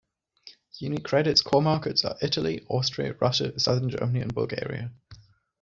UniCredit's 0.81 1.43
core 1.43 1.61
markets 1.61 2.03
are 2.03 2.15
Italy, 2.23 2.65
Austria, 2.71 3.15
Russia, 3.21 3.59
Southern 3.59 3.91
Germany 3.91 4.21
and 4.21 4.33
Bulgaria. 4.33 4.91